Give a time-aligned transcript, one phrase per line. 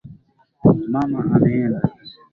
[0.91, 1.79] Mama ameenda